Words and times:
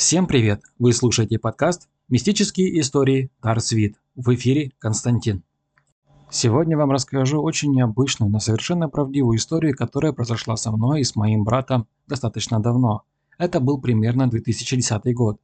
Всем 0.00 0.26
привет! 0.26 0.62
Вы 0.78 0.94
слушаете 0.94 1.38
подкаст 1.38 1.86
«Мистические 2.08 2.80
истории 2.80 3.30
Тарсвит». 3.42 3.96
В 4.16 4.34
эфире 4.34 4.72
Константин. 4.78 5.42
Сегодня 6.30 6.78
вам 6.78 6.90
расскажу 6.90 7.42
очень 7.42 7.74
необычную, 7.74 8.32
но 8.32 8.38
совершенно 8.38 8.88
правдивую 8.88 9.36
историю, 9.36 9.76
которая 9.76 10.14
произошла 10.14 10.56
со 10.56 10.72
мной 10.72 11.02
и 11.02 11.04
с 11.04 11.16
моим 11.16 11.44
братом 11.44 11.86
достаточно 12.08 12.60
давно. 12.60 13.02
Это 13.36 13.60
был 13.60 13.78
примерно 13.78 14.26
2010 14.26 15.14
год. 15.14 15.38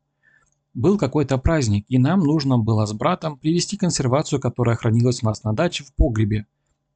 Был 0.73 0.97
какой-то 0.97 1.37
праздник, 1.37 1.85
и 1.89 1.99
нам 1.99 2.21
нужно 2.21 2.57
было 2.57 2.87
с 2.87 2.95
братом 2.95 3.37
привести 3.37 3.77
консервацию, 3.77 4.41
которая 4.41 4.77
хранилась 4.77 5.23
у 5.23 5.27
нас 5.27 5.45
на 5.45 5.53
даче 5.53 5.85
в 5.85 5.93
погребе. 5.93 6.47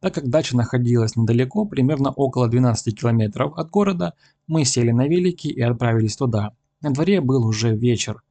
Так 0.01 0.15
как 0.15 0.31
дача 0.31 0.57
находилась 0.57 1.15
недалеко, 1.15 1.67
примерно 1.67 2.11
около 2.11 2.49
12 2.49 2.99
километров 2.99 3.53
от 3.59 3.69
города, 3.69 4.15
мы 4.47 4.65
сели 4.65 4.93
на 4.93 5.07
велики 5.07 5.49
и 5.49 5.61
отправились 5.61 6.17
туда. 6.17 6.55
На 6.83 6.91
дворе 6.91 7.21
был 7.21 7.47
уже 7.47 7.77
вечер. 7.77 8.23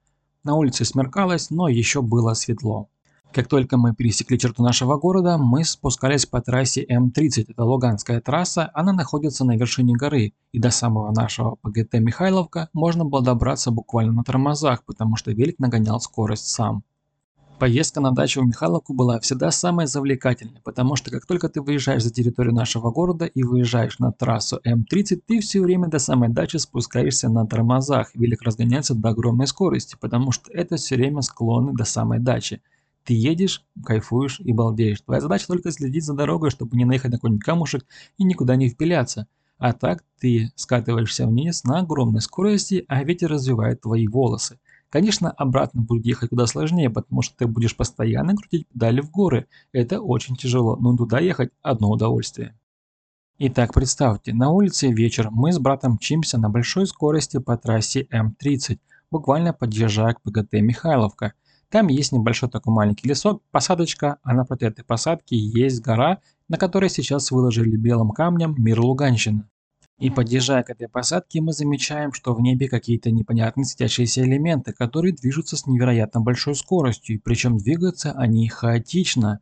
На 0.43 0.55
улице 0.55 0.83
смеркалось, 0.83 1.51
но 1.51 1.67
еще 1.67 2.01
было 2.01 2.33
светло. 2.33 2.89
Как 3.31 3.47
только 3.47 3.77
мы 3.77 3.93
пересекли 3.93 4.39
черту 4.39 4.63
нашего 4.63 4.97
города, 4.97 5.37
мы 5.37 5.63
спускались 5.63 6.25
по 6.25 6.41
трассе 6.41 6.83
М30. 6.83 7.45
Это 7.49 7.63
Луганская 7.63 8.21
трасса, 8.21 8.71
она 8.73 8.91
находится 8.91 9.45
на 9.45 9.55
вершине 9.55 9.93
горы. 9.93 10.33
И 10.51 10.59
до 10.59 10.71
самого 10.71 11.11
нашего 11.11 11.57
ПГТ 11.61 11.99
Михайловка 11.99 12.69
можно 12.73 13.05
было 13.05 13.21
добраться 13.21 13.69
буквально 13.69 14.13
на 14.13 14.23
тормозах, 14.23 14.83
потому 14.83 15.15
что 15.15 15.31
велик 15.31 15.59
нагонял 15.59 16.01
скорость 16.01 16.47
сам. 16.47 16.83
Поездка 17.59 17.99
на 17.99 18.11
дачу 18.11 18.41
в 18.41 18.47
Михайловку 18.47 18.93
была 18.93 19.19
всегда 19.19 19.51
самой 19.51 19.85
завлекательной, 19.85 20.61
потому 20.63 20.95
что 20.95 21.11
как 21.11 21.25
только 21.25 21.49
ты 21.49 21.61
выезжаешь 21.61 22.03
за 22.03 22.09
территорию 22.09 22.53
нашего 22.53 22.89
города 22.89 23.25
и 23.25 23.43
выезжаешь 23.43 23.99
на 23.99 24.13
трассу 24.13 24.61
М30, 24.65 25.23
ты 25.27 25.41
все 25.41 25.59
время 25.59 25.89
до 25.89 25.99
самой 25.99 26.29
дачи 26.29 26.55
спускаешься 26.55 27.27
на 27.27 27.45
тормозах. 27.45 28.15
Велик 28.15 28.43
разгоняется 28.43 28.95
до 28.95 29.09
огромной 29.09 29.45
скорости, 29.45 29.97
потому 29.99 30.31
что 30.31 30.49
это 30.53 30.77
все 30.77 30.95
время 30.95 31.21
склоны 31.21 31.73
до 31.73 31.83
самой 31.83 32.19
дачи. 32.19 32.61
Ты 33.03 33.13
едешь, 33.13 33.65
кайфуешь 33.83 34.39
и 34.39 34.53
балдеешь. 34.53 35.01
Твоя 35.01 35.19
задача 35.19 35.47
только 35.47 35.71
следить 35.71 36.05
за 36.05 36.13
дорогой, 36.13 36.51
чтобы 36.51 36.77
не 36.77 36.85
наехать 36.85 37.11
на 37.11 37.17
какой-нибудь 37.17 37.43
камушек 37.43 37.85
и 38.17 38.23
никуда 38.23 38.55
не 38.55 38.69
впиляться. 38.69 39.27
А 39.57 39.73
так 39.73 40.05
ты 40.17 40.53
скатываешься 40.55 41.27
вниз 41.27 41.65
на 41.65 41.79
огромной 41.79 42.21
скорости, 42.21 42.85
а 42.87 43.03
ветер 43.03 43.29
развивает 43.29 43.81
твои 43.81 44.07
волосы. 44.07 44.59
Конечно, 44.89 45.29
обратно 45.29 45.81
будет 45.81 46.05
ехать 46.05 46.29
куда 46.29 46.47
сложнее, 46.47 46.89
потому 46.89 47.21
что 47.21 47.37
ты 47.37 47.47
будешь 47.47 47.75
постоянно 47.75 48.35
крутить 48.35 48.67
педали 48.67 49.01
в 49.01 49.11
горы. 49.11 49.47
Это 49.71 50.01
очень 50.01 50.35
тяжело, 50.35 50.75
но 50.77 50.97
туда 50.97 51.19
ехать 51.19 51.51
одно 51.61 51.91
удовольствие. 51.91 52.57
Итак, 53.37 53.73
представьте, 53.73 54.33
на 54.33 54.49
улице 54.49 54.91
вечер, 54.91 55.29
мы 55.31 55.53
с 55.53 55.59
братом 55.59 55.93
мчимся 55.93 56.39
на 56.39 56.49
большой 56.49 56.87
скорости 56.87 57.37
по 57.37 57.55
трассе 57.55 58.07
М30, 58.11 58.79
буквально 59.11 59.53
подъезжая 59.53 60.13
к 60.13 60.21
ПГТ 60.23 60.53
Михайловка. 60.53 61.33
Там 61.69 61.87
есть 61.87 62.11
небольшой 62.11 62.49
такой 62.49 62.73
маленький 62.73 63.07
лесок, 63.07 63.43
посадочка, 63.51 64.17
а 64.23 64.33
напротив 64.33 64.69
этой 64.69 64.83
посадки 64.83 65.35
есть 65.35 65.81
гора, 65.81 66.17
на 66.47 66.57
которой 66.57 66.89
сейчас 66.89 67.29
выложили 67.29 67.77
белым 67.77 68.09
камнем 68.09 68.55
мир 68.57 68.81
Луганщины. 68.81 69.47
И 69.99 70.09
подъезжая 70.09 70.63
к 70.63 70.69
этой 70.69 70.87
посадке, 70.87 71.41
мы 71.41 71.51
замечаем, 71.51 72.13
что 72.13 72.33
в 72.33 72.41
небе 72.41 72.69
какие-то 72.69 73.11
непонятные 73.11 73.65
светящиеся 73.65 74.23
элементы, 74.23 74.71
которые 74.71 75.13
движутся 75.13 75.57
с 75.57 75.67
невероятно 75.67 76.21
большой 76.21 76.55
скоростью, 76.55 77.21
причем 77.21 77.57
двигаются 77.57 78.13
они 78.13 78.47
хаотично. 78.47 79.41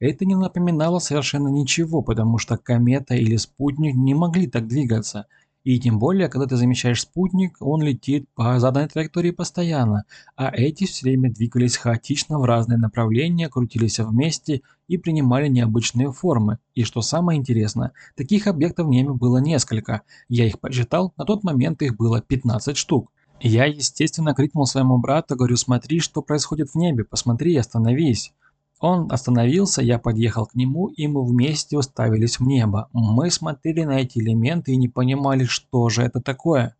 Это 0.00 0.24
не 0.24 0.34
напоминало 0.34 0.98
совершенно 0.98 1.48
ничего, 1.48 2.02
потому 2.02 2.38
что 2.38 2.56
комета 2.56 3.14
или 3.14 3.36
спутник 3.36 3.94
не 3.94 4.14
могли 4.14 4.46
так 4.46 4.66
двигаться– 4.66 5.26
и 5.68 5.78
тем 5.78 5.98
более, 5.98 6.30
когда 6.30 6.46
ты 6.46 6.56
замечаешь 6.56 7.02
спутник, 7.02 7.58
он 7.60 7.82
летит 7.82 8.26
по 8.34 8.58
заданной 8.58 8.88
траектории 8.88 9.32
постоянно, 9.32 10.04
а 10.34 10.50
эти 10.50 10.86
все 10.86 11.04
время 11.04 11.30
двигались 11.30 11.76
хаотично 11.76 12.38
в 12.38 12.46
разные 12.46 12.78
направления, 12.78 13.50
крутились 13.50 13.98
вместе 13.98 14.62
и 14.86 14.96
принимали 14.96 15.46
необычные 15.46 16.10
формы. 16.10 16.56
И 16.74 16.84
что 16.84 17.02
самое 17.02 17.38
интересное, 17.38 17.92
таких 18.16 18.46
объектов 18.46 18.86
в 18.86 18.88
небе 18.88 19.12
было 19.12 19.42
несколько. 19.42 20.00
Я 20.30 20.46
их 20.46 20.58
подсчитал, 20.58 21.12
на 21.18 21.26
тот 21.26 21.44
момент 21.44 21.82
их 21.82 21.98
было 21.98 22.22
15 22.22 22.74
штук. 22.74 23.12
Я, 23.38 23.66
естественно, 23.66 24.32
крикнул 24.32 24.64
своему 24.64 24.96
брату, 24.96 25.36
говорю, 25.36 25.58
смотри, 25.58 26.00
что 26.00 26.22
происходит 26.22 26.70
в 26.70 26.76
небе, 26.76 27.04
посмотри, 27.04 27.54
остановись. 27.54 28.32
Он 28.80 29.10
остановился, 29.10 29.82
я 29.82 29.98
подъехал 29.98 30.46
к 30.46 30.54
нему, 30.54 30.86
и 30.86 31.08
мы 31.08 31.24
вместе 31.24 31.76
уставились 31.76 32.38
в 32.38 32.46
небо. 32.46 32.88
Мы 32.92 33.30
смотрели 33.30 33.82
на 33.82 34.00
эти 34.00 34.18
элементы 34.18 34.72
и 34.72 34.76
не 34.76 34.88
понимали, 34.88 35.44
что 35.44 35.88
же 35.88 36.02
это 36.02 36.20
такое. 36.20 36.76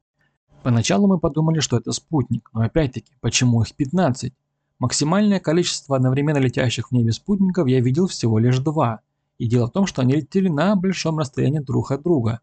Поначалу 0.62 1.08
мы 1.08 1.18
подумали, 1.18 1.60
что 1.60 1.76
это 1.76 1.92
спутник, 1.92 2.50
но 2.52 2.62
опять-таки, 2.62 3.12
почему 3.20 3.62
их 3.62 3.74
15? 3.74 4.32
Максимальное 4.78 5.40
количество 5.40 5.96
одновременно 5.96 6.38
летящих 6.38 6.88
в 6.88 6.92
небе 6.92 7.12
спутников 7.12 7.66
я 7.66 7.80
видел 7.80 8.06
всего 8.06 8.38
лишь 8.38 8.58
два. 8.60 9.00
И 9.38 9.48
дело 9.48 9.66
в 9.66 9.72
том, 9.72 9.86
что 9.86 10.02
они 10.02 10.14
летели 10.14 10.48
на 10.48 10.76
большом 10.76 11.18
расстоянии 11.18 11.60
друг 11.60 11.90
от 11.90 12.02
друга. 12.02 12.40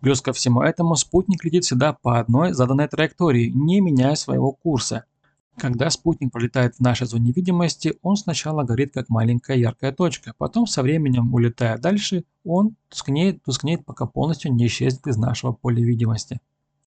Плюс 0.00 0.20
ко 0.20 0.32
всему 0.32 0.62
этому 0.62 0.96
спутник 0.96 1.44
летит 1.44 1.64
всегда 1.64 1.92
по 1.92 2.18
одной 2.18 2.54
заданной 2.54 2.88
траектории, 2.88 3.50
не 3.50 3.80
меняя 3.80 4.14
своего 4.14 4.52
курса. 4.52 5.04
Когда 5.56 5.90
спутник 5.90 6.32
пролетает 6.32 6.76
в 6.76 6.80
нашей 6.80 7.06
зоне 7.06 7.32
видимости, 7.32 7.94
он 8.02 8.16
сначала 8.16 8.62
горит 8.62 8.94
как 8.94 9.08
маленькая 9.08 9.56
яркая 9.56 9.92
точка, 9.92 10.34
потом 10.38 10.66
со 10.66 10.82
временем, 10.82 11.34
улетая 11.34 11.76
дальше, 11.76 12.24
он 12.44 12.76
тускнеет, 12.88 13.42
тускнеет, 13.42 13.84
пока 13.84 14.06
полностью 14.06 14.54
не 14.54 14.66
исчезнет 14.66 15.06
из 15.06 15.16
нашего 15.16 15.52
поля 15.52 15.84
видимости. 15.84 16.40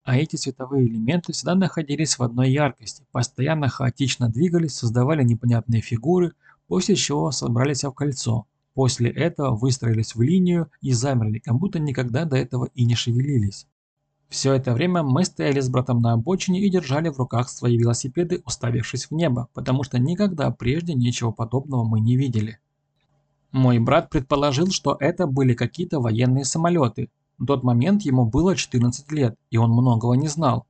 А 0.03 0.17
эти 0.17 0.37
световые 0.37 0.87
элементы 0.87 1.33
всегда 1.33 1.55
находились 1.55 2.19
в 2.19 2.22
одной 2.22 2.50
яркости, 2.50 3.05
постоянно 3.12 3.69
хаотично 3.69 4.28
двигались, 4.28 4.75
создавали 4.75 5.23
непонятные 5.25 5.83
фигуры, 5.83 6.33
после 6.69 6.97
чего 6.97 7.31
собрались 7.31 7.84
в 7.84 7.93
кольцо. 7.93 8.47
После 8.75 9.11
этого 9.11 9.56
выстроились 9.56 10.15
в 10.15 10.23
линию 10.23 10.71
и 10.81 10.93
замерли, 10.93 11.38
как 11.38 11.56
будто 11.56 11.78
никогда 11.78 12.25
до 12.25 12.37
этого 12.37 12.69
и 12.75 12.84
не 12.84 12.94
шевелились. 12.94 13.67
Все 14.28 14.54
это 14.54 14.72
время 14.72 15.03
мы 15.03 15.25
стояли 15.25 15.60
с 15.60 15.69
братом 15.69 16.00
на 16.00 16.12
обочине 16.12 16.60
и 16.60 16.70
держали 16.70 17.09
в 17.09 17.19
руках 17.19 17.48
свои 17.48 17.76
велосипеды, 17.76 18.42
уставившись 18.44 19.06
в 19.06 19.12
небо, 19.12 19.48
потому 19.54 19.84
что 19.84 19.98
никогда 19.98 20.50
прежде 20.50 20.94
ничего 20.94 21.32
подобного 21.32 21.84
мы 21.84 22.00
не 22.00 22.16
видели. 22.16 22.59
Мой 23.53 23.78
брат 23.78 24.10
предположил, 24.10 24.70
что 24.70 24.97
это 24.98 25.26
были 25.26 25.54
какие-то 25.54 26.00
военные 26.00 26.44
самолеты. 26.44 27.09
В 27.38 27.47
тот 27.47 27.62
момент 27.62 28.03
ему 28.03 28.26
было 28.26 28.56
14 28.56 29.12
лет, 29.12 29.37
и 29.50 29.56
он 29.56 29.70
многого 29.70 30.14
не 30.14 30.28
знал. 30.28 30.66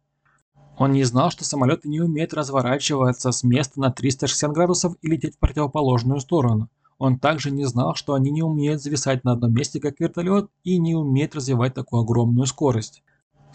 Он 0.79 0.93
не 0.93 1.05
знал, 1.05 1.31
что 1.31 1.45
самолеты 1.45 1.89
не 1.89 2.01
умеют 2.01 2.35
разворачиваться 2.35 3.33
с 3.33 3.43
места 3.43 3.81
на 3.81 3.91
360 3.91 4.53
градусов 4.53 4.95
и 5.01 5.09
лететь 5.09 5.37
в 5.37 5.39
противоположную 5.39 6.21
сторону. 6.21 6.69
Он 6.99 7.19
также 7.19 7.51
не 7.51 7.65
знал, 7.65 7.95
что 7.95 8.15
они 8.15 8.31
не 8.31 8.43
умеют 8.43 8.83
зависать 8.83 9.25
на 9.25 9.33
одном 9.33 9.55
месте, 9.55 9.81
как 9.81 9.99
вертолет, 10.01 10.51
и 10.65 10.79
не 10.79 10.95
умеют 10.95 11.35
развивать 11.35 11.75
такую 11.75 12.03
огромную 12.03 12.47
скорость. 12.47 13.03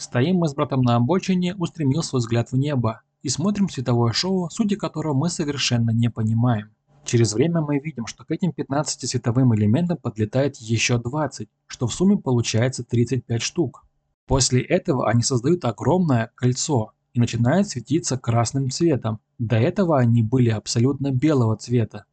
Стоим 0.02 0.38
мы 0.38 0.48
с 0.48 0.56
братом 0.56 0.82
на 0.82 0.96
обочине, 0.96 1.54
устремил 1.54 2.02
свой 2.02 2.22
взгляд 2.22 2.52
в 2.52 2.58
небо 2.58 3.02
и 3.22 3.30
смотрим 3.30 3.70
световое 3.70 4.14
шоу, 4.14 4.50
сути 4.50 4.74
которого 4.74 5.14
мы 5.14 5.30
совершенно 5.30 5.92
не 5.92 6.10
понимаем. 6.10 6.72
Через 7.06 7.34
время 7.34 7.62
мы 7.62 7.78
видим, 7.78 8.08
что 8.08 8.24
к 8.24 8.32
этим 8.32 8.52
15 8.52 9.08
световым 9.08 9.54
элементам 9.54 9.98
подлетает 9.98 10.56
еще 10.56 10.98
20, 10.98 11.50
что 11.68 11.86
в 11.86 11.94
сумме 11.94 12.18
получается 12.18 12.84
35 12.84 13.44
штук. 13.44 13.86
После 14.26 14.64
этого 14.64 15.08
они 15.08 15.22
создают 15.22 15.66
огромное 15.66 16.32
кольцо 16.34 16.94
и 17.14 17.20
начинают 17.20 17.68
светиться 17.68 18.18
красным 18.18 18.72
цветом. 18.72 19.20
До 19.38 19.58
этого 19.58 20.00
они 20.00 20.24
были 20.24 20.50
абсолютно 20.50 21.12
белого 21.12 21.58
цвета. 21.58 22.06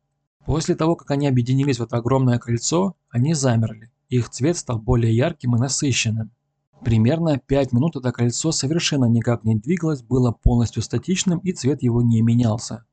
После 0.44 0.74
того, 0.74 0.94
как 0.94 1.10
они 1.10 1.26
объединились 1.26 1.78
в 1.78 1.84
это 1.84 1.96
огромное 1.96 2.38
кольцо, 2.38 2.96
они 3.08 3.32
замерли. 3.32 3.90
Их 4.10 4.28
цвет 4.28 4.58
стал 4.58 4.78
более 4.78 5.16
ярким 5.16 5.56
и 5.56 5.58
насыщенным. 5.58 6.32
Примерно 6.80 7.38
5 7.38 7.72
минут 7.72 7.96
это 7.96 8.12
кольцо 8.12 8.52
совершенно 8.52 9.06
никак 9.06 9.44
не 9.44 9.56
двигалось, 9.56 10.02
было 10.02 10.32
полностью 10.32 10.82
статичным 10.82 11.38
и 11.38 11.52
цвет 11.52 11.82
его 11.82 12.02
не 12.02 12.22
менялся. 12.22 12.84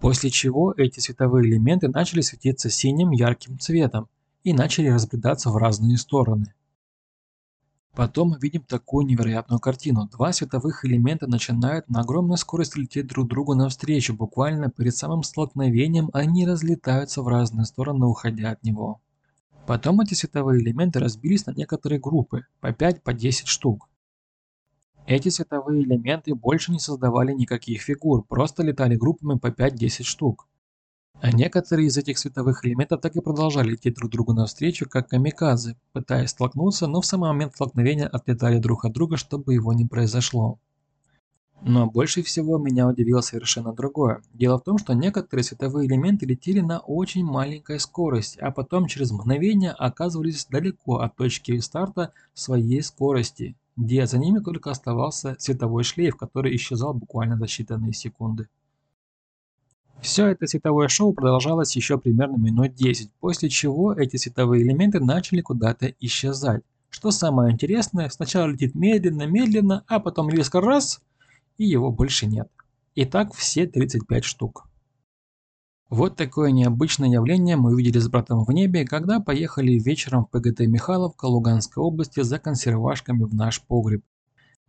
После 0.00 0.30
чего 0.30 0.74
эти 0.76 0.98
световые 0.98 1.48
элементы 1.48 1.88
начали 1.88 2.20
светиться 2.20 2.70
синим 2.70 3.12
ярким 3.12 3.58
цветом 3.58 4.08
и 4.42 4.52
начали 4.52 4.88
разбредаться 4.88 5.50
в 5.50 5.56
разные 5.56 5.96
стороны. 5.96 6.52
Потом 7.94 8.30
мы 8.30 8.38
видим 8.40 8.62
такую 8.62 9.06
невероятную 9.06 9.60
картину. 9.60 10.08
Два 10.08 10.32
световых 10.32 10.86
элемента 10.86 11.26
начинают 11.26 11.90
на 11.90 12.00
огромной 12.00 12.38
скорости 12.38 12.78
лететь 12.78 13.06
друг 13.06 13.28
другу 13.28 13.54
навстречу. 13.54 14.14
Буквально 14.14 14.70
перед 14.70 14.96
самым 14.96 15.22
столкновением 15.22 16.08
они 16.14 16.46
разлетаются 16.46 17.20
в 17.20 17.28
разные 17.28 17.66
стороны, 17.66 18.06
уходя 18.06 18.50
от 18.50 18.64
него. 18.64 19.01
Потом 19.66 20.00
эти 20.00 20.14
световые 20.14 20.60
элементы 20.60 20.98
разбились 20.98 21.46
на 21.46 21.52
некоторые 21.52 22.00
группы, 22.00 22.46
по 22.60 22.68
5-10 22.68 23.02
по 23.02 23.46
штук. 23.46 23.88
Эти 25.06 25.28
световые 25.28 25.82
элементы 25.82 26.34
больше 26.34 26.72
не 26.72 26.78
создавали 26.78 27.32
никаких 27.32 27.82
фигур, 27.82 28.24
просто 28.24 28.62
летали 28.62 28.96
группами 28.96 29.38
по 29.38 29.48
5-10 29.48 30.02
штук. 30.04 30.48
А 31.20 31.30
некоторые 31.30 31.86
из 31.86 31.96
этих 31.96 32.18
световых 32.18 32.64
элементов 32.64 33.00
так 33.00 33.14
и 33.14 33.20
продолжали 33.20 33.70
лететь 33.70 33.94
друг 33.94 34.10
другу 34.10 34.32
навстречу, 34.32 34.88
как 34.88 35.08
камикадзе, 35.08 35.76
пытаясь 35.92 36.30
столкнуться, 36.30 36.88
но 36.88 37.00
в 37.00 37.06
самый 37.06 37.30
момент 37.30 37.54
столкновения 37.54 38.08
отлетали 38.08 38.58
друг 38.58 38.84
от 38.84 38.92
друга, 38.92 39.16
чтобы 39.16 39.54
его 39.54 39.72
не 39.72 39.86
произошло. 39.86 40.58
Но 41.64 41.86
больше 41.86 42.24
всего 42.24 42.58
меня 42.58 42.88
удивило 42.88 43.20
совершенно 43.20 43.72
другое. 43.72 44.20
Дело 44.34 44.58
в 44.58 44.64
том, 44.64 44.78
что 44.78 44.94
некоторые 44.94 45.44
световые 45.44 45.86
элементы 45.86 46.26
летели 46.26 46.58
на 46.58 46.80
очень 46.80 47.24
маленькой 47.24 47.78
скорости, 47.78 48.36
а 48.40 48.50
потом 48.50 48.86
через 48.88 49.12
мгновение 49.12 49.70
оказывались 49.70 50.46
далеко 50.46 50.96
от 50.98 51.14
точки 51.14 51.56
старта 51.60 52.12
своей 52.34 52.82
скорости, 52.82 53.54
где 53.76 54.06
за 54.06 54.18
ними 54.18 54.40
только 54.40 54.72
оставался 54.72 55.36
световой 55.38 55.84
шлейф, 55.84 56.16
который 56.16 56.56
исчезал 56.56 56.94
буквально 56.94 57.36
за 57.36 57.44
считанные 57.44 57.92
секунды. 57.92 58.48
Все 60.00 60.26
это 60.26 60.48
световое 60.48 60.88
шоу 60.88 61.12
продолжалось 61.12 61.76
еще 61.76 61.96
примерно 61.96 62.38
минут 62.38 62.74
10, 62.74 63.12
после 63.20 63.48
чего 63.48 63.92
эти 63.92 64.16
световые 64.16 64.64
элементы 64.64 64.98
начали 64.98 65.42
куда-то 65.42 65.94
исчезать. 66.00 66.64
Что 66.90 67.12
самое 67.12 67.52
интересное, 67.52 68.08
сначала 68.08 68.48
летит 68.48 68.74
медленно-медленно, 68.74 69.84
а 69.86 70.00
потом 70.00 70.28
резко 70.28 70.60
раз– 70.60 71.00
и 71.58 71.64
его 71.64 71.90
больше 71.90 72.26
нет. 72.26 72.48
И 72.94 73.04
так 73.04 73.34
все 73.34 73.66
35 73.66 74.24
штук. 74.24 74.66
Вот 75.88 76.16
такое 76.16 76.52
необычное 76.52 77.10
явление 77.10 77.56
мы 77.56 77.72
увидели 77.72 77.98
с 77.98 78.08
братом 78.08 78.44
в 78.44 78.50
небе, 78.50 78.86
когда 78.86 79.20
поехали 79.20 79.72
вечером 79.72 80.24
в 80.24 80.30
ПГТ 80.30 80.60
Михайловка 80.60 81.26
Луганской 81.26 81.82
области 81.82 82.22
за 82.22 82.38
консервашками 82.38 83.24
в 83.24 83.34
наш 83.34 83.60
погреб. 83.60 84.02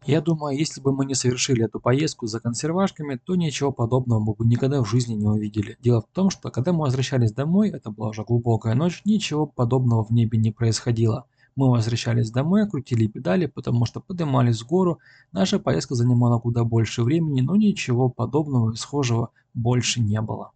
Я 0.06 0.20
думаю, 0.20 0.58
если 0.58 0.82
бы 0.82 0.92
мы 0.92 1.06
не 1.06 1.16
совершили 1.16 1.64
эту 1.64 1.80
поездку 1.80 2.28
за 2.28 2.42
консервашками, 2.42 3.18
то 3.24 3.36
ничего 3.38 3.72
подобного 3.72 4.20
мы 4.20 4.34
бы 4.34 4.46
никогда 4.46 4.82
в 4.84 4.90
жизни 4.90 5.14
не 5.14 5.26
увидели. 5.26 5.78
Дело 5.82 6.02
в 6.02 6.14
том, 6.14 6.30
что 6.30 6.52
когда 6.52 6.74
мы 6.74 6.82
возвращались 6.82 7.32
домой, 7.32 7.70
это 7.70 7.90
была 7.90 8.10
уже 8.10 8.26
глубокая 8.26 8.76
ночь, 8.76 9.02
ничего 9.06 9.46
подобного 9.46 10.04
в 10.04 10.10
небе 10.12 10.38
не 10.38 10.52
происходило. 10.52 11.26
Мы 11.56 11.70
возвращались 11.70 12.32
домой, 12.32 12.68
крутили 12.68 13.08
педали, 13.08 13.46
потому 13.46 13.86
что 13.86 14.00
поднимались 14.00 14.62
в 14.62 14.68
гору. 14.68 15.00
Наша 15.32 15.60
поездка 15.60 15.94
занимала 15.94 16.40
куда 16.40 16.64
больше 16.64 17.04
времени, 17.04 17.42
но 17.42 17.56
ничего 17.56 18.10
подобного 18.10 18.72
и 18.72 18.76
схожего 18.76 19.30
больше 19.54 20.02
не 20.02 20.20
было. 20.20 20.52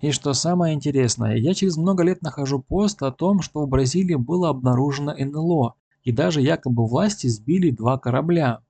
И 0.00 0.10
что 0.12 0.32
самое 0.32 0.74
интересное, 0.74 1.36
я 1.36 1.54
через 1.54 1.76
много 1.76 2.02
лет 2.02 2.22
нахожу 2.22 2.60
пост 2.60 3.02
о 3.02 3.12
том, 3.12 3.42
что 3.42 3.64
в 3.64 3.68
Бразилии 3.68 4.14
было 4.14 4.48
обнаружено 4.48 5.14
НЛО, 5.16 5.74
и 6.02 6.10
даже 6.10 6.40
якобы 6.40 6.86
власти 6.86 7.26
сбили 7.26 7.70
два 7.70 7.98
корабля. 7.98 8.60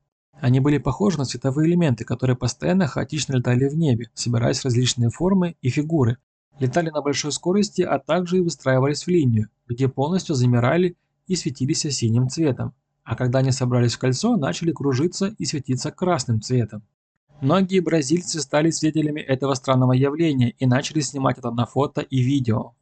Они 0.41 0.59
были 0.59 0.79
похожи 0.79 1.19
на 1.19 1.25
световые 1.25 1.71
элементы, 1.71 2.05
которые 2.05 2.37
постоянно 2.37 2.87
хаотично 2.87 3.37
летали 3.37 3.69
в 3.69 3.77
небе, 3.77 4.11
собираясь 4.15 4.61
в 4.61 4.65
различные 4.65 5.11
формы 5.11 5.57
и 5.63 5.71
фигуры. 5.71 6.19
Летали 6.59 6.91
на 6.91 7.01
большой 7.01 7.33
скорости, 7.33 7.83
а 7.83 7.99
также 7.99 8.39
и 8.39 8.43
выстраивались 8.43 9.05
в 9.05 9.09
линию, 9.09 9.49
где 9.69 9.89
полностью 9.89 10.35
замирали 10.35 10.97
и 11.31 11.37
светились 11.37 11.83
синим 11.83 12.29
цветом, 12.29 12.75
а 13.05 13.15
когда 13.15 13.39
они 13.39 13.53
собрались 13.53 13.95
в 13.95 13.99
кольцо, 14.01 14.37
начали 14.37 14.73
кружиться 14.73 15.33
и 15.39 15.45
светиться 15.45 15.93
красным 15.93 16.41
цветом. 16.41 16.83
Многие 17.41 17.79
бразильцы 17.79 18.41
стали 18.41 18.71
свидетелями 18.71 19.21
этого 19.21 19.55
странного 19.55 19.93
явления 19.93 20.51
и 20.59 20.67
начали 20.67 20.99
снимать 20.99 21.39
это 21.39 21.53
на 21.53 21.67
фото 21.67 22.01
и 22.01 22.21
видео. 22.21 22.73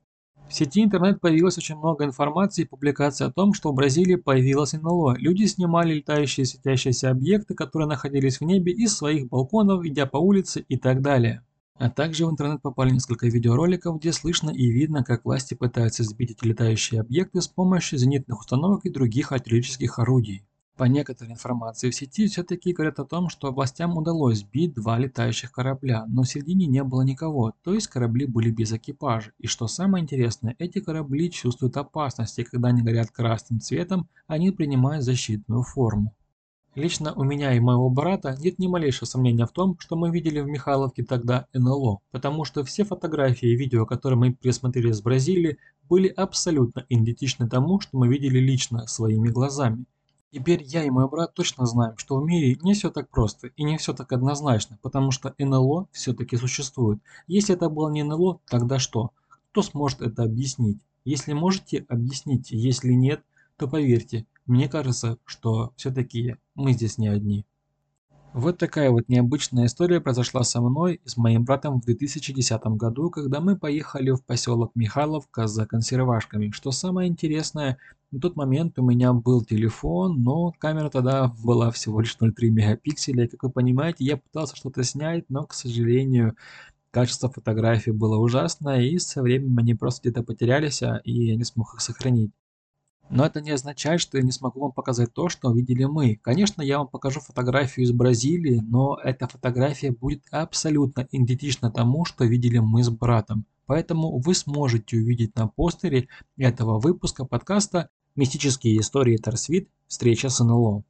В 0.48 0.54
сети 0.54 0.82
интернет 0.82 1.20
появилось 1.20 1.58
очень 1.58 1.76
много 1.76 2.06
информации 2.06 2.62
и 2.62 2.66
публикаций 2.66 3.26
о 3.26 3.30
том, 3.30 3.52
что 3.52 3.70
в 3.70 3.74
Бразилии 3.74 4.14
появилось 4.14 4.72
НЛО. 4.72 5.16
Люди 5.18 5.44
снимали 5.44 5.92
летающие 5.92 6.46
светящиеся 6.46 7.10
объекты, 7.10 7.54
которые 7.54 7.86
находились 7.86 8.40
в 8.40 8.44
небе, 8.44 8.72
из 8.72 8.96
своих 8.96 9.28
балконов, 9.28 9.84
идя 9.84 10.06
по 10.06 10.16
улице 10.16 10.64
и 10.66 10.78
так 10.78 11.02
далее. 11.02 11.44
А 11.78 11.88
также 11.88 12.26
в 12.26 12.30
интернет 12.30 12.60
попали 12.60 12.90
несколько 12.90 13.28
видеороликов, 13.28 14.00
где 14.00 14.12
слышно 14.12 14.50
и 14.50 14.68
видно, 14.68 15.04
как 15.04 15.24
власти 15.24 15.54
пытаются 15.54 16.02
сбить 16.02 16.32
эти 16.32 16.44
летающие 16.44 17.00
объекты 17.00 17.40
с 17.40 17.46
помощью 17.46 18.00
зенитных 18.00 18.40
установок 18.40 18.84
и 18.84 18.90
других 18.90 19.30
артиллерийских 19.30 20.00
орудий. 20.00 20.44
По 20.76 20.84
некоторой 20.84 21.32
информации 21.32 21.90
в 21.90 21.94
сети 21.94 22.26
все-таки 22.26 22.72
говорят 22.72 22.98
о 22.98 23.04
том, 23.04 23.28
что 23.28 23.52
властям 23.52 23.96
удалось 23.96 24.38
сбить 24.38 24.74
два 24.74 24.98
летающих 24.98 25.52
корабля, 25.52 26.04
но 26.08 26.22
в 26.22 26.28
середине 26.28 26.66
не 26.66 26.82
было 26.82 27.02
никого, 27.02 27.52
то 27.62 27.74
есть 27.74 27.86
корабли 27.86 28.26
были 28.26 28.50
без 28.50 28.72
экипажа. 28.72 29.30
И 29.38 29.46
что 29.46 29.68
самое 29.68 30.02
интересное, 30.02 30.56
эти 30.58 30.80
корабли 30.80 31.30
чувствуют 31.30 31.76
опасность, 31.76 32.38
и 32.40 32.44
когда 32.44 32.68
они 32.68 32.82
горят 32.82 33.10
красным 33.12 33.60
цветом, 33.60 34.08
они 34.26 34.50
принимают 34.50 35.04
защитную 35.04 35.62
форму. 35.62 36.14
Лично 36.74 37.12
у 37.14 37.24
меня 37.24 37.54
и 37.54 37.60
моего 37.60 37.90
брата 37.90 38.36
нет 38.40 38.58
ни 38.58 38.66
малейшего 38.66 39.06
сомнения 39.06 39.46
в 39.46 39.52
том, 39.52 39.76
что 39.80 39.96
мы 39.96 40.10
видели 40.10 40.40
в 40.40 40.46
Михайловке 40.46 41.02
тогда 41.02 41.46
НЛО, 41.52 41.98
потому 42.10 42.44
что 42.44 42.62
все 42.62 42.84
фотографии 42.84 43.48
и 43.48 43.56
видео, 43.56 43.84
которые 43.86 44.18
мы 44.18 44.32
присмотрели 44.32 44.92
с 44.92 45.00
Бразилии, 45.00 45.58
были 45.88 46.08
абсолютно 46.08 46.84
идентичны 46.88 47.48
тому, 47.48 47.80
что 47.80 47.98
мы 47.98 48.08
видели 48.08 48.38
лично 48.38 48.86
своими 48.86 49.28
глазами. 49.28 49.86
Теперь 50.30 50.62
я 50.62 50.84
и 50.84 50.90
мой 50.90 51.08
брат 51.08 51.32
точно 51.34 51.64
знаем, 51.64 51.96
что 51.96 52.20
в 52.20 52.24
мире 52.24 52.58
не 52.62 52.74
все 52.74 52.90
так 52.90 53.08
просто 53.08 53.48
и 53.48 53.64
не 53.64 53.78
все 53.78 53.94
так 53.94 54.12
однозначно, 54.12 54.78
потому 54.82 55.10
что 55.10 55.34
НЛО 55.38 55.88
все-таки 55.90 56.36
существует. 56.36 57.00
Если 57.26 57.54
это 57.54 57.70
было 57.70 57.88
не 57.88 58.02
НЛО, 58.02 58.40
тогда 58.46 58.78
что? 58.78 59.10
Кто 59.50 59.62
сможет 59.62 60.02
это 60.02 60.24
объяснить? 60.24 60.78
Если 61.04 61.32
можете, 61.32 61.86
объясните. 61.88 62.58
Если 62.58 62.92
нет, 62.92 63.22
то 63.58 63.68
поверьте, 63.68 64.26
мне 64.46 64.68
кажется, 64.68 65.18
что 65.24 65.72
все-таки 65.76 66.36
мы 66.54 66.72
здесь 66.72 66.96
не 66.96 67.08
одни. 67.08 67.44
Вот 68.34 68.58
такая 68.58 68.90
вот 68.90 69.08
необычная 69.08 69.66
история 69.66 70.00
произошла 70.00 70.44
со 70.44 70.60
мной 70.60 71.00
и 71.04 71.08
с 71.08 71.16
моим 71.16 71.44
братом 71.44 71.80
в 71.80 71.84
2010 71.84 72.62
году, 72.76 73.10
когда 73.10 73.40
мы 73.40 73.56
поехали 73.56 74.10
в 74.10 74.22
поселок 74.22 74.72
Михайловка 74.74 75.48
за 75.48 75.66
консервашками. 75.66 76.50
Что 76.50 76.70
самое 76.70 77.08
интересное, 77.08 77.78
на 78.12 78.20
тот 78.20 78.36
момент 78.36 78.78
у 78.78 78.88
меня 78.88 79.12
был 79.12 79.44
телефон, 79.44 80.22
но 80.22 80.52
камера 80.58 80.88
тогда 80.88 81.34
была 81.42 81.70
всего 81.72 82.00
лишь 82.00 82.16
0,3 82.20 82.50
мегапикселя. 82.50 83.24
И 83.24 83.28
как 83.28 83.42
вы 83.42 83.50
понимаете, 83.50 84.04
я 84.04 84.18
пытался 84.18 84.54
что-то 84.54 84.84
снять, 84.84 85.24
но, 85.30 85.46
к 85.46 85.54
сожалению, 85.54 86.36
качество 86.90 87.30
фотографии 87.30 87.90
было 87.90 88.18
ужасное, 88.18 88.82
и 88.82 88.98
со 88.98 89.22
временем 89.22 89.58
они 89.58 89.74
просто 89.74 90.02
где-то 90.02 90.22
потерялись, 90.22 90.82
а, 90.82 91.00
и 91.02 91.12
я 91.26 91.36
не 91.36 91.44
смог 91.44 91.74
их 91.74 91.80
сохранить. 91.80 92.30
Но 93.10 93.24
это 93.24 93.40
не 93.40 93.50
означает, 93.50 94.00
что 94.00 94.18
я 94.18 94.24
не 94.24 94.32
смогу 94.32 94.60
вам 94.60 94.72
показать 94.72 95.12
то, 95.12 95.28
что 95.28 95.48
увидели 95.48 95.84
мы. 95.84 96.16
Конечно, 96.16 96.60
я 96.62 96.78
вам 96.78 96.88
покажу 96.88 97.20
фотографию 97.20 97.86
из 97.86 97.92
Бразилии, 97.92 98.60
но 98.60 98.98
эта 99.02 99.26
фотография 99.26 99.92
будет 99.92 100.24
абсолютно 100.30 101.08
идентична 101.10 101.70
тому, 101.70 102.04
что 102.04 102.24
видели 102.24 102.58
мы 102.58 102.82
с 102.82 102.90
братом. 102.90 103.46
Поэтому 103.66 104.18
вы 104.18 104.34
сможете 104.34 104.96
увидеть 104.96 105.36
на 105.36 105.48
постере 105.48 106.08
этого 106.36 106.78
выпуска 106.78 107.24
подкаста 107.24 107.90
«Мистические 108.16 108.80
истории 108.80 109.16
Торсвит. 109.16 109.68
Встреча 109.86 110.28
с 110.28 110.42
НЛО». 110.42 110.84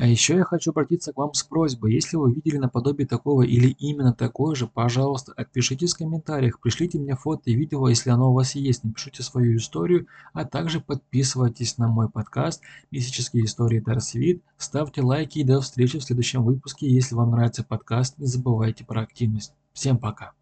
А 0.00 0.06
еще 0.06 0.36
я 0.36 0.44
хочу 0.44 0.70
обратиться 0.70 1.12
к 1.12 1.18
вам 1.18 1.34
с 1.34 1.42
просьбой, 1.42 1.92
если 1.92 2.16
вы 2.16 2.32
видели 2.32 2.56
наподобие 2.56 3.06
такого 3.06 3.42
или 3.42 3.68
именно 3.78 4.14
такое 4.14 4.54
же, 4.54 4.66
пожалуйста, 4.66 5.34
отпишите 5.36 5.86
в 5.86 5.94
комментариях, 5.94 6.58
пришлите 6.58 6.98
мне 6.98 7.14
фото 7.16 7.50
и 7.50 7.54
видео, 7.54 7.86
если 7.86 8.08
оно 8.08 8.30
у 8.30 8.32
вас 8.32 8.54
есть, 8.54 8.82
напишите 8.82 9.22
свою 9.22 9.58
историю, 9.58 10.06
а 10.32 10.46
также 10.46 10.80
подписывайтесь 10.80 11.76
на 11.76 11.88
мой 11.88 12.08
подкаст 12.08 12.62
«Мистические 12.90 13.44
истории 13.44 13.80
Тарсвит», 13.80 14.42
ставьте 14.56 15.02
лайки 15.02 15.40
и 15.40 15.44
до 15.44 15.60
встречи 15.60 15.98
в 15.98 16.02
следующем 16.02 16.44
выпуске, 16.44 16.90
если 16.90 17.14
вам 17.14 17.32
нравится 17.32 17.62
подкаст, 17.62 18.16
не 18.16 18.24
забывайте 18.24 18.86
про 18.86 19.02
активность. 19.02 19.52
Всем 19.74 19.98
пока! 19.98 20.39